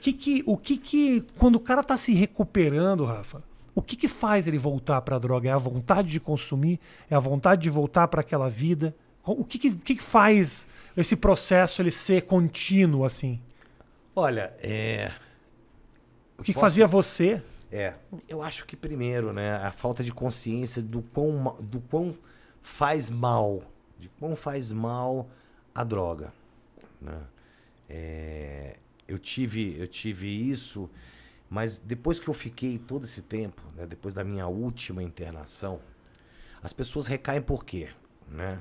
que 0.00 0.12
que, 0.12 0.42
o 0.46 0.56
que 0.56 0.76
que, 0.76 1.24
quando 1.36 1.56
o 1.56 1.60
cara 1.60 1.84
tá 1.84 1.96
se 1.96 2.12
recuperando, 2.14 3.04
Rafa, 3.04 3.42
o 3.74 3.82
que 3.82 3.96
que 3.96 4.08
faz 4.08 4.48
ele 4.48 4.58
voltar 4.58 5.00
para 5.02 5.16
a 5.16 5.18
droga? 5.18 5.48
É 5.48 5.52
a 5.52 5.58
vontade 5.58 6.08
de 6.08 6.18
consumir? 6.18 6.80
É 7.08 7.14
a 7.14 7.18
vontade 7.18 7.62
de 7.62 7.70
voltar 7.70 8.08
para 8.08 8.20
aquela 8.20 8.48
vida? 8.48 8.94
O 9.24 9.44
que 9.44 9.58
que, 9.58 9.74
que 9.76 9.94
que 9.96 10.02
faz 10.02 10.66
esse 10.96 11.14
processo 11.14 11.80
ele 11.82 11.90
ser 11.90 12.22
contínuo 12.22 13.04
assim? 13.04 13.40
Olha, 14.16 14.54
é. 14.58 15.12
O 16.38 16.42
que, 16.42 16.52
que 16.54 16.60
fazia 16.60 16.86
você? 16.86 17.42
É, 17.70 17.94
eu 18.28 18.42
acho 18.42 18.64
que 18.64 18.74
primeiro, 18.74 19.32
né, 19.32 19.54
a 19.56 19.70
falta 19.70 20.02
de 20.02 20.12
consciência 20.12 20.82
do 20.82 21.02
quão, 21.02 21.56
do 21.60 21.80
quão 21.80 22.16
faz 22.60 23.08
mal, 23.08 23.62
de 23.98 24.08
quão 24.08 24.34
faz 24.34 24.72
mal 24.72 25.28
a 25.74 25.84
droga, 25.84 26.32
né? 27.00 27.18
É, 27.88 28.76
eu 29.10 29.18
tive, 29.18 29.76
eu 29.78 29.86
tive 29.86 30.28
isso, 30.28 30.88
mas 31.48 31.78
depois 31.78 32.20
que 32.20 32.28
eu 32.28 32.34
fiquei 32.34 32.78
todo 32.78 33.04
esse 33.04 33.22
tempo, 33.22 33.62
né, 33.76 33.86
depois 33.86 34.14
da 34.14 34.22
minha 34.24 34.46
última 34.46 35.02
internação, 35.02 35.80
as 36.62 36.72
pessoas 36.72 37.06
recaem 37.06 37.42
por 37.42 37.64
quê, 37.64 37.88
né? 38.28 38.60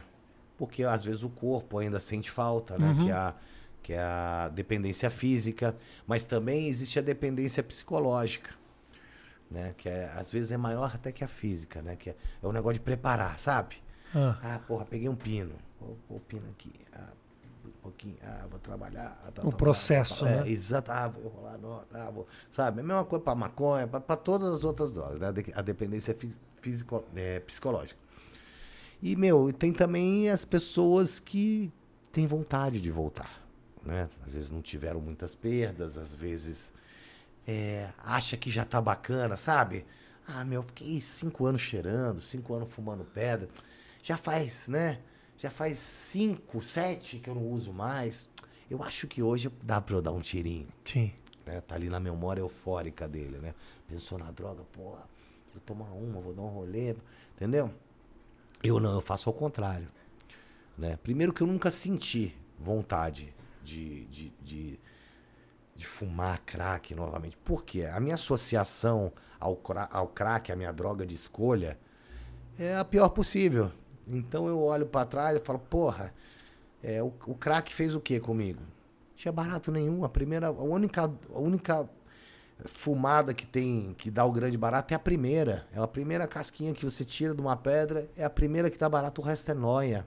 Porque 0.57 0.83
às 0.83 1.03
vezes 1.05 1.23
o 1.23 1.29
corpo 1.29 1.77
ainda 1.77 1.99
sente 1.99 2.29
falta, 2.31 2.77
né? 2.77 2.93
Que 3.03 3.09
é 3.09 3.13
a, 3.13 3.35
que 3.83 3.93
a 3.93 4.49
dependência 4.49 5.09
física, 5.09 5.75
mas 6.05 6.25
também 6.25 6.67
existe 6.67 6.99
a 6.99 7.01
dependência 7.01 7.63
psicológica 7.63 8.51
né? 9.49 9.73
Que 9.77 9.89
é, 9.89 10.05
às 10.15 10.31
vezes 10.31 10.51
é 10.51 10.57
maior 10.57 10.91
até 10.93 11.11
que 11.11 11.23
a 11.23 11.27
física, 11.27 11.81
né? 11.81 11.95
Que 11.95 12.11
é, 12.11 12.15
é 12.41 12.47
um 12.47 12.51
negócio 12.51 12.75
de 12.79 12.81
preparar, 12.85 13.39
sabe? 13.39 13.77
Ah, 14.13 14.37
Ah, 14.43 14.59
porra, 14.59 14.85
peguei 14.85 15.09
um 15.09 15.15
pino. 15.15 15.55
Vou 15.79 15.97
o 16.09 16.19
pino 16.19 16.47
aqui. 16.51 16.71
Ah, 16.93 17.09
um 17.79 17.81
pouquinho. 17.81 18.17
Ah, 18.21 18.45
vou 18.49 18.59
trabalhar. 18.59 19.21
Ah, 19.25 19.31
tá, 19.31 19.41
O 19.47 19.51
tá, 19.51 19.57
processo, 19.57 20.25
tá, 20.25 20.31
tá. 20.31 20.37
né? 20.43 20.47
É, 20.49 20.51
exato. 20.51 20.91
Ah, 20.91 21.07
vou 21.07 21.29
rolar 21.31 21.57
nota. 21.57 21.87
Ah, 21.97 22.09
vou... 22.11 22.27
Sabe? 22.51 22.81
A 22.81 22.83
mesma 22.83 23.05
coisa 23.05 23.23
pra 23.23 23.35
maconha, 23.35 23.87
pra, 23.87 23.99
pra 23.99 24.15
todas 24.15 24.51
as 24.51 24.63
outras 24.63 24.91
drogas, 24.91 25.19
né? 25.19 25.27
A 25.27 25.31
de- 25.31 25.53
A 25.55 25.61
dependência 25.61 26.13
fí- 26.13 26.35
físico, 26.61 27.03
é, 27.15 27.39
psicológica. 27.39 27.99
E, 29.01 29.15
meu, 29.15 29.51
tem 29.53 29.71
também 29.71 30.29
as 30.29 30.43
pessoas 30.43 31.19
que 31.19 31.71
têm 32.11 32.27
vontade 32.27 32.81
de 32.81 32.91
voltar, 32.91 33.41
né? 33.83 34.09
Às 34.25 34.33
vezes 34.33 34.49
não 34.49 34.61
tiveram 34.61 34.99
muitas 34.99 35.33
perdas, 35.35 35.97
às 35.97 36.13
vezes 36.13 36.73
é, 37.47 37.89
acha 37.97 38.35
que 38.35 38.51
já 38.51 38.65
tá 38.65 38.81
bacana, 38.81 39.35
sabe? 39.37 39.85
Ah, 40.27 40.43
meu, 40.43 40.61
fiquei 40.61 40.99
cinco 40.99 41.45
anos 41.45 41.61
cheirando, 41.61 42.19
cinco 42.19 42.53
anos 42.53 42.67
fumando 42.73 43.05
pedra. 43.05 43.47
Já 44.03 44.17
faz, 44.17 44.67
né? 44.67 44.99
Já 45.39 45.49
faz 45.49 45.77
cinco, 45.77 46.61
sete 46.61 47.17
que 47.17 47.29
eu 47.29 47.33
não 47.33 47.47
uso 47.47 47.71
mais. 47.71 48.27
Eu 48.69 48.83
acho 48.83 49.07
que 49.07 49.23
hoje 49.23 49.49
dá 49.63 49.79
pra 49.79 49.95
eu 49.95 50.01
dar 50.01 50.11
um 50.11 50.19
tirinho, 50.19 50.67
sim. 50.83 51.13
né? 51.45 51.61
Tá 51.61 51.75
ali 51.75 51.89
na 51.89 51.97
memória 51.99 52.41
eufórica 52.41 53.07
dele, 53.07 53.37
né? 53.37 53.55
Pensou 53.87 54.19
na 54.19 54.29
droga, 54.31 54.63
porra, 54.73 55.01
vou 55.53 55.61
tomar 55.65 55.91
uma, 55.93 56.19
vou 56.19 56.33
dar 56.33 56.41
um 56.41 56.49
rolê, 56.49 56.93
entendeu? 57.35 57.73
Eu 58.61 58.81
não, 58.81 58.95
eu 58.95 59.01
faço 59.01 59.29
ao 59.29 59.33
contrário. 59.33 59.87
Né? 60.77 60.99
Primeiro 61.01 61.31
que 61.31 61.41
eu 61.41 61.47
nunca 61.47 61.71
senti 61.71 62.35
vontade 62.59 63.33
de, 63.63 64.05
de, 64.07 64.33
de, 64.41 64.79
de 65.73 65.87
fumar 65.87 66.41
crack 66.41 66.93
novamente. 66.93 67.37
Por 67.37 67.63
quê? 67.63 67.85
A 67.85 67.99
minha 68.01 68.15
associação 68.15 69.13
ao, 69.39 69.57
ao 69.89 70.07
crack, 70.09 70.51
a 70.51 70.55
minha 70.57 70.73
droga 70.73 71.05
de 71.05 71.15
escolha, 71.15 71.79
é 72.57 72.75
a 72.75 72.83
pior 72.83 73.07
possível. 73.07 73.71
Então 74.09 74.47
eu 74.47 74.59
olho 74.61 74.85
pra 74.85 75.05
trás 75.05 75.37
e 75.37 75.39
falo, 75.39 75.59
porra, 75.59 76.13
é, 76.83 77.01
o, 77.01 77.13
o 77.27 77.35
crack 77.35 77.73
fez 77.73 77.93
o 77.93 77.99
que 77.99 78.19
comigo? 78.19 78.59
Não 78.61 79.15
tinha 79.15 79.31
barato 79.31 79.71
nenhum. 79.71 80.03
A 80.03 80.09
primeira, 80.09 80.47
a 80.47 80.51
única, 80.51 81.03
a 81.03 81.39
única 81.39 81.87
fumada 82.65 83.33
que 83.33 83.45
tem, 83.45 83.93
que 83.97 84.09
dá 84.09 84.25
o 84.25 84.31
grande 84.31 84.57
barato 84.57 84.93
é 84.93 84.95
a 84.95 84.99
primeira. 84.99 85.67
É 85.73 85.79
a 85.79 85.87
primeira 85.87 86.27
casquinha 86.27 86.73
que 86.73 86.83
você 86.83 87.05
tira 87.05 87.33
de 87.33 87.41
uma 87.41 87.55
pedra, 87.55 88.09
é 88.17 88.23
a 88.23 88.29
primeira 88.29 88.69
que 88.69 88.77
dá 88.77 88.89
barato, 88.89 89.21
o 89.21 89.23
resto 89.23 89.51
é 89.51 89.53
noia. 89.53 90.05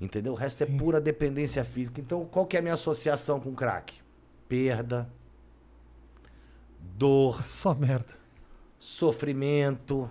Entendeu? 0.00 0.32
O 0.32 0.36
resto 0.36 0.62
é 0.62 0.66
pura 0.66 1.00
dependência 1.00 1.64
física. 1.64 2.00
Então, 2.00 2.24
qual 2.24 2.46
que 2.46 2.56
é 2.56 2.60
a 2.60 2.62
minha 2.62 2.74
associação 2.74 3.40
com 3.40 3.54
crack? 3.54 3.94
Perda, 4.48 5.08
dor, 6.80 7.44
Só 7.44 7.74
merda. 7.74 8.14
sofrimento, 8.78 10.08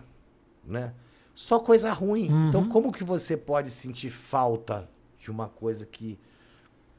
né? 0.63 0.93
Só 1.39 1.59
coisa 1.59 1.93
ruim. 1.93 2.29
Então, 2.49 2.67
como 2.67 2.91
que 2.91 3.03
você 3.03 3.37
pode 3.37 3.69
sentir 3.69 4.09
falta 4.09 4.89
de 5.19 5.29
uma 5.29 5.47
coisa 5.47 5.85
que 5.85 6.19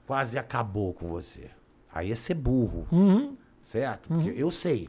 quase 0.07 0.39
acabou 0.39 0.95
com 0.95 1.09
você? 1.09 1.51
Aí 1.93 2.13
é 2.13 2.15
ser 2.15 2.35
burro, 2.35 2.87
Uhum. 2.93 3.37
certo? 3.61 4.09
Porque 4.09 4.29
eu 4.37 4.53
sei. 4.53 4.89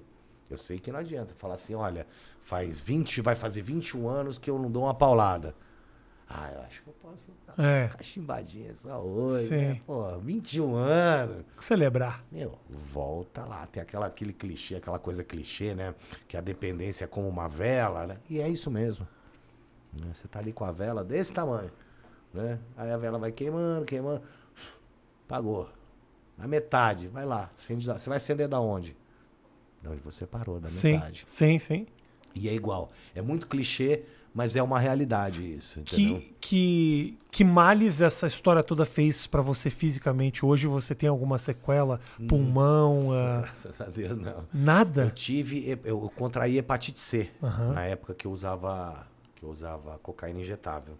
Eu 0.51 0.57
sei 0.57 0.77
que 0.79 0.91
não 0.91 0.99
adianta 0.99 1.33
falar 1.35 1.55
assim, 1.55 1.73
olha, 1.73 2.05
faz 2.43 2.79
20, 2.79 3.21
vai 3.21 3.33
fazer 3.33 3.63
21 3.63 4.07
anos 4.07 4.37
que 4.37 4.51
eu 4.51 4.59
não 4.59 4.69
dou 4.69 4.83
uma 4.83 4.93
paulada. 4.93 5.55
Ah, 6.29 6.51
eu 6.53 6.61
acho 6.61 6.83
que 6.83 6.87
eu 6.89 6.93
posso 7.01 7.29
dar 7.47 7.55
É. 7.63 7.85
uma 7.85 7.89
cachimbadinha 7.89 8.75
só 8.75 9.01
hoje, 9.01 9.49
né? 9.57 9.81
Pô, 9.83 10.15
21 10.19 10.75
anos. 10.75 11.43
Celebrar. 11.59 12.23
Meu, 12.31 12.59
volta 12.69 13.43
lá. 13.45 13.65
Tem 13.65 13.81
aquela, 13.81 14.05
aquele 14.05 14.31
clichê, 14.31 14.75
aquela 14.75 14.99
coisa 14.99 15.23
clichê, 15.23 15.73
né? 15.73 15.95
Que 16.27 16.37
a 16.37 16.41
dependência 16.41 17.05
é 17.05 17.07
como 17.07 17.27
uma 17.27 17.47
vela, 17.49 18.05
né? 18.05 18.17
E 18.29 18.39
é 18.39 18.47
isso 18.47 18.69
mesmo. 18.69 19.07
Né? 19.93 20.11
Você 20.13 20.27
tá 20.27 20.39
ali 20.39 20.51
com 20.53 20.63
a 20.65 20.71
vela 20.71 21.03
desse 21.03 21.33
tamanho, 21.33 21.71
né? 22.33 22.59
Aí 22.77 22.91
a 22.91 22.97
vela 22.97 23.17
vai 23.17 23.31
queimando, 23.31 23.85
queimando. 23.85 24.21
Pagou. 25.27 25.69
Na 26.37 26.47
metade, 26.47 27.07
vai 27.07 27.25
lá. 27.25 27.49
Você 27.57 27.75
vai 28.07 28.17
acender 28.17 28.47
da 28.47 28.59
onde? 28.59 28.95
Da 29.81 29.91
onde 29.91 30.01
você 30.01 30.25
parou, 30.25 30.59
da 30.59 30.67
Sim, 30.67 30.93
metade. 30.93 31.23
sim, 31.27 31.59
sim. 31.59 31.87
E 32.33 32.47
é 32.47 32.53
igual. 32.53 32.91
É 33.13 33.21
muito 33.21 33.47
clichê, 33.47 34.03
mas 34.33 34.55
é 34.55 34.63
uma 34.63 34.79
realidade 34.79 35.41
isso, 35.55 35.79
entendeu? 35.79 36.19
Que, 36.19 36.35
que, 36.39 37.17
que 37.31 37.43
males 37.43 37.99
essa 37.99 38.25
história 38.27 38.63
toda 38.63 38.85
fez 38.85 39.27
pra 39.27 39.41
você 39.41 39.69
fisicamente? 39.69 40.45
Hoje 40.45 40.67
você 40.67 40.95
tem 40.95 41.09
alguma 41.09 41.37
sequela? 41.37 41.99
Hum. 42.19 42.27
Pulmão? 42.27 43.09
ah, 43.13 43.41
Graças 43.41 43.81
a 43.81 43.85
Deus, 43.85 44.17
não. 44.17 44.31
Eu 44.31 44.45
nada? 44.53 45.11
tive, 45.11 45.77
eu 45.83 46.09
contraí 46.15 46.57
hepatite 46.57 46.99
C 46.99 47.29
Aham. 47.43 47.73
na 47.73 47.83
época 47.85 48.13
que 48.13 48.25
eu 48.27 48.31
usava, 48.31 49.05
que 49.39 49.45
eu 49.45 49.49
usava 49.49 49.97
cocaína 49.99 50.39
injetável. 50.39 50.95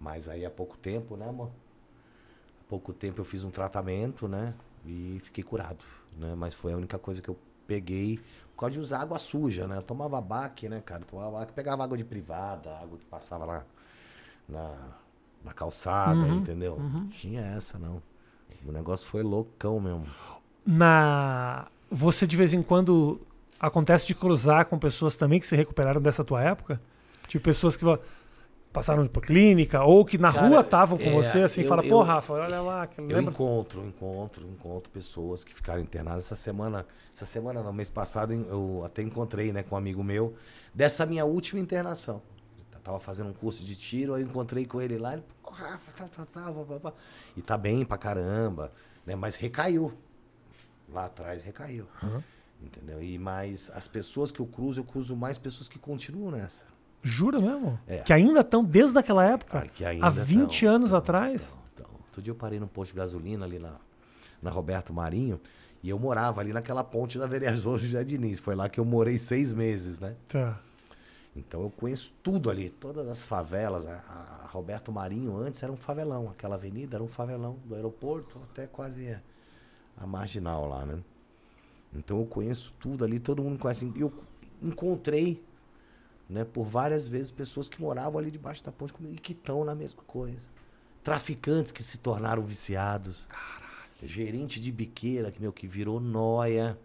Mas 0.00 0.28
aí 0.28 0.46
há 0.46 0.50
pouco 0.50 0.76
tempo, 0.78 1.16
né, 1.16 1.28
amor? 1.28 1.50
Há 2.60 2.68
pouco 2.68 2.92
tempo 2.92 3.20
eu 3.20 3.24
fiz 3.24 3.42
um 3.44 3.50
tratamento, 3.50 4.28
né? 4.28 4.54
E 4.86 5.20
fiquei 5.24 5.42
curado, 5.42 5.84
né? 6.16 6.34
Mas 6.36 6.54
foi 6.54 6.72
a 6.72 6.76
única 6.76 6.98
coisa 6.98 7.20
que 7.20 7.28
eu 7.28 7.36
peguei 7.66 8.20
por 8.54 8.60
causa 8.60 8.74
de 8.74 8.80
usar 8.80 9.00
água 9.00 9.18
suja, 9.18 9.66
né? 9.66 9.76
Eu 9.76 9.82
tomava 9.82 10.20
baque, 10.20 10.68
né, 10.68 10.80
cara? 10.80 11.04
Tomava 11.04 11.38
baque, 11.38 11.52
pegava 11.52 11.84
água 11.84 11.96
de 11.96 12.04
privada, 12.04 12.76
água 12.78 12.96
que 12.98 13.04
passava 13.04 13.44
lá 13.44 13.64
na, 14.48 14.74
na 15.44 15.52
calçada, 15.52 16.26
entendeu? 16.28 16.76
Tinha 17.10 17.40
essa, 17.40 17.78
não. 17.78 18.00
O 18.64 18.72
negócio 18.72 19.06
foi 19.06 19.22
loucão 19.22 19.78
mesmo. 19.80 20.06
Na 20.66 21.66
você 21.90 22.26
de 22.26 22.36
vez 22.36 22.52
em 22.52 22.62
quando 22.62 23.20
acontece 23.58 24.06
de 24.06 24.14
cruzar 24.14 24.66
com 24.66 24.78
pessoas 24.78 25.16
também 25.16 25.40
que 25.40 25.46
se 25.46 25.56
recuperaram 25.56 26.00
dessa 26.00 26.22
tua 26.22 26.42
época? 26.42 26.80
Tipo 27.28 27.44
pessoas 27.44 27.76
que 27.76 27.84
passaram 28.72 29.06
por 29.06 29.22
clínica 29.22 29.82
ou 29.84 30.04
que 30.04 30.18
na 30.18 30.32
Cara, 30.32 30.48
rua 30.48 30.60
estavam 30.60 30.98
com 30.98 31.04
é, 31.04 31.10
você 31.12 31.40
assim, 31.42 31.62
eu- 31.62 31.68
fala: 31.68 31.84
eu- 31.84 31.88
"Pô, 31.90 32.02
Rafa, 32.02 32.32
olha 32.32 32.60
lá, 32.60 32.86
que 32.86 33.00
Eu 33.00 33.06
lembra?" 33.06 33.30
encontro, 33.32 33.84
encontro, 33.86 34.46
encontro 34.46 34.90
pessoas 34.90 35.44
que 35.44 35.54
ficaram 35.54 35.80
internadas 35.80 36.24
essa 36.24 36.34
semana. 36.34 36.84
Essa 37.14 37.26
semana 37.26 37.62
não, 37.62 37.72
mês 37.72 37.90
passado 37.90 38.32
eu 38.32 38.82
até 38.84 39.02
encontrei, 39.02 39.52
né, 39.52 39.62
com 39.62 39.74
um 39.74 39.78
amigo 39.78 40.02
meu, 40.04 40.34
dessa 40.74 41.04
minha 41.06 41.24
última 41.24 41.60
internação. 41.60 42.22
Eu 42.72 42.80
tava 42.80 43.00
fazendo 43.00 43.30
um 43.30 43.34
curso 43.34 43.64
de 43.64 43.74
tiro, 43.76 44.14
aí 44.14 44.22
eu 44.22 44.28
encontrei 44.28 44.64
com 44.64 44.80
ele 44.80 44.96
lá, 44.98 45.14
ele, 45.14 45.24
pô, 45.42 45.50
Rafa, 45.50 45.92
tá, 45.92 46.04
tá, 46.08 46.24
tá, 46.26 46.52
pá, 46.52 46.64
pá, 46.64 46.80
pá." 46.80 46.92
E 47.36 47.42
tá 47.42 47.58
bem 47.58 47.84
pra 47.84 47.98
caramba, 47.98 48.72
né? 49.04 49.14
Mas 49.16 49.36
recaiu. 49.36 49.92
Lá 50.90 51.04
atrás 51.06 51.42
recaiu. 51.42 51.86
Entendeu? 52.62 53.02
E 53.02 53.18
mais 53.18 53.70
as 53.74 53.86
pessoas 53.86 54.32
que 54.32 54.40
eu 54.40 54.46
cruzo, 54.46 54.80
eu 54.80 54.84
cruzo 54.84 55.14
mais 55.14 55.36
pessoas 55.36 55.68
que 55.68 55.78
continuam 55.78 56.30
nessa. 56.30 56.64
Jura 57.02 57.40
mesmo? 57.40 57.78
É. 57.86 57.98
Que 57.98 58.12
ainda 58.12 58.40
estão 58.40 58.64
desde 58.64 58.98
aquela 58.98 59.24
época? 59.24 59.64
Ah, 60.00 60.06
Há 60.06 60.10
20 60.10 60.60
tão, 60.66 60.74
anos 60.74 60.90
tão, 60.90 60.98
atrás? 60.98 61.58
tão, 61.76 61.84
tão. 61.86 61.94
Outro 62.06 62.20
dia 62.22 62.30
eu 62.32 62.34
parei 62.36 62.58
num 62.58 62.66
posto 62.66 62.92
de 62.92 62.98
gasolina 62.98 63.44
ali 63.44 63.58
na, 63.58 63.74
na 64.42 64.50
Roberto 64.50 64.92
Marinho 64.92 65.40
e 65.82 65.88
eu 65.88 65.98
morava 65.98 66.40
ali 66.40 66.52
naquela 66.52 66.82
ponte 66.82 67.18
da 67.18 67.26
Vereador 67.26 67.78
José 67.78 68.02
Diniz. 68.02 68.40
Foi 68.40 68.54
lá 68.56 68.68
que 68.68 68.80
eu 68.80 68.84
morei 68.84 69.16
seis 69.18 69.52
meses, 69.54 69.98
né? 69.98 70.14
Tá. 70.26 70.58
Então 71.36 71.62
eu 71.62 71.70
conheço 71.70 72.12
tudo 72.22 72.50
ali, 72.50 72.68
todas 72.68 73.06
as 73.08 73.24
favelas. 73.24 73.86
A, 73.86 73.92
a- 73.92 74.48
Roberto 74.50 74.90
Marinho 74.90 75.36
antes 75.36 75.62
era 75.62 75.70
um 75.70 75.76
favelão, 75.76 76.30
aquela 76.30 76.54
avenida 76.56 76.96
era 76.96 77.04
um 77.04 77.08
favelão, 77.08 77.58
do 77.66 77.74
aeroporto 77.74 78.40
até 78.50 78.66
quase 78.66 79.10
a, 79.10 79.20
a 80.02 80.06
marginal 80.06 80.66
lá, 80.66 80.86
né? 80.86 80.98
Então 81.94 82.18
eu 82.18 82.24
conheço 82.26 82.74
tudo 82.80 83.04
ali, 83.04 83.20
todo 83.20 83.42
mundo 83.42 83.58
conhece. 83.58 83.92
E 83.94 84.00
eu 84.00 84.12
encontrei, 84.62 85.42
né, 86.28 86.44
por 86.44 86.64
várias 86.64 87.08
vezes, 87.08 87.30
pessoas 87.30 87.68
que 87.68 87.80
moravam 87.80 88.18
ali 88.18 88.30
debaixo 88.30 88.62
da 88.64 88.70
ponte 88.70 88.92
comigo 88.92 89.14
e 89.14 89.18
que 89.18 89.32
estão 89.32 89.64
na 89.64 89.74
mesma 89.74 90.02
coisa. 90.06 90.48
Traficantes 91.02 91.72
que 91.72 91.82
se 91.82 91.98
tornaram 91.98 92.42
viciados. 92.42 93.26
Caralho. 93.28 93.68
gerente 94.02 94.60
de 94.60 94.70
biqueira, 94.70 95.30
que, 95.32 95.40
meu, 95.40 95.52
que 95.52 95.66
virou 95.66 95.98
noia, 96.00 96.78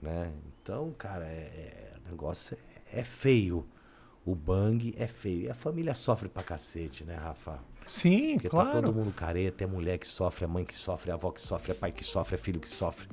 né? 0.00 0.32
Então, 0.62 0.94
cara, 0.96 1.24
é, 1.24 1.28
é- 1.28 1.92
o 2.06 2.10
negócio 2.10 2.56
é, 2.92 3.00
é 3.00 3.04
feio. 3.04 3.66
O 4.24 4.34
bang 4.34 4.94
é 4.96 5.06
feio. 5.06 5.42
E 5.42 5.50
a 5.50 5.54
família 5.54 5.94
sofre 5.94 6.28
pra 6.28 6.42
cacete, 6.42 7.04
né, 7.04 7.14
Rafa? 7.16 7.58
Sim, 7.86 8.34
Porque 8.34 8.48
claro. 8.48 8.70
tá 8.72 8.82
todo 8.82 8.92
mundo 8.92 9.12
careta, 9.12 9.62
é 9.62 9.66
mulher 9.66 9.98
que 9.98 10.08
sofre, 10.08 10.44
é 10.44 10.48
mãe 10.48 10.64
que 10.64 10.74
sofre, 10.74 11.10
é 11.10 11.14
avó 11.14 11.30
que 11.30 11.40
sofre, 11.40 11.70
é 11.70 11.74
pai 11.74 11.92
que 11.92 12.02
sofre, 12.02 12.34
é 12.34 12.38
filho 12.38 12.58
que 12.58 12.68
sofre. 12.68 13.08